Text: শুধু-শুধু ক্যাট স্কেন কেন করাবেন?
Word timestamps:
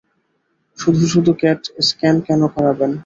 শুধু-শুধু 0.79 1.31
ক্যাট 1.41 1.59
স্কেন 1.87 2.15
কেন 2.27 2.41
করাবেন? 2.55 2.91